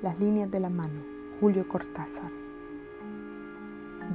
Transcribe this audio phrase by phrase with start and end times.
[0.00, 1.00] Las líneas de la mano,
[1.40, 2.30] Julio Cortázar.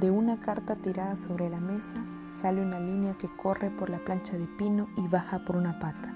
[0.00, 2.02] De una carta tirada sobre la mesa
[2.40, 6.10] sale una línea que corre por la plancha de pino y baja por una pata.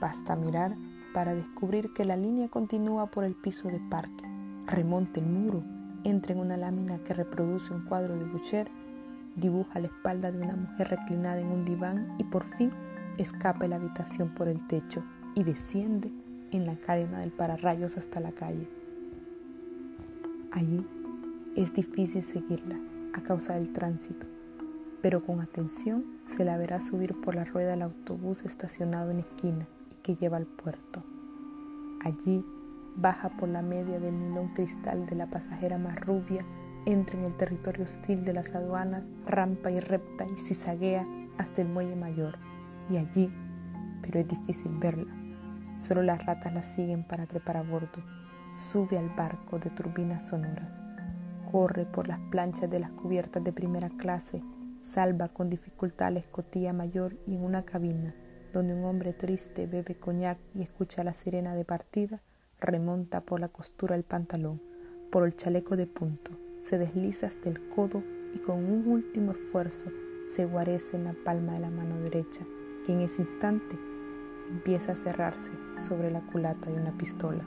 [0.00, 0.76] Basta mirar
[1.12, 4.24] para descubrir que la línea continúa por el piso de parque,
[4.64, 5.64] remonta el muro,
[6.04, 8.70] entra en una lámina que reproduce un cuadro de Boucher,
[9.34, 12.70] dibuja la espalda de una mujer reclinada en un diván y por fin
[13.18, 15.02] escapa la habitación por el techo
[15.34, 16.12] y desciende
[16.52, 18.68] en la cadena del pararrayos hasta la calle.
[20.54, 20.86] Allí
[21.56, 22.78] es difícil seguirla
[23.12, 24.24] a causa del tránsito,
[25.02, 29.66] pero con atención se la verá subir por la rueda del autobús estacionado en esquina
[29.90, 31.02] y que lleva al puerto.
[32.04, 32.46] Allí
[32.94, 36.46] baja por la media del nilón cristal de la pasajera más rubia,
[36.86, 41.04] entra en el territorio hostil de las aduanas, rampa y repta y cizaguea
[41.36, 42.38] hasta el muelle mayor.
[42.88, 43.28] Y allí,
[44.02, 45.12] pero es difícil verla,
[45.80, 48.23] solo las ratas la siguen para trepar a bordo
[48.56, 50.68] sube al barco de turbinas sonoras,
[51.50, 54.42] corre por las planchas de las cubiertas de primera clase,
[54.80, 58.14] salva con dificultad la escotilla mayor y en una cabina
[58.52, 62.22] donde un hombre triste bebe coñac y escucha la sirena de partida,
[62.60, 64.62] remonta por la costura del pantalón,
[65.10, 66.30] por el chaleco de punto,
[66.62, 69.86] se desliza hasta el codo y con un último esfuerzo
[70.24, 72.44] se guarece en la palma de la mano derecha,
[72.86, 73.76] que en ese instante
[74.50, 77.44] empieza a cerrarse sobre la culata de una pistola.